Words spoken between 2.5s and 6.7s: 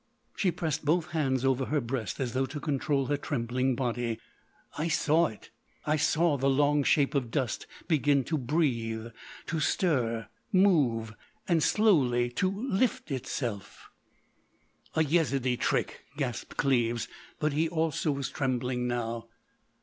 control her trembling body: "I saw it; I saw the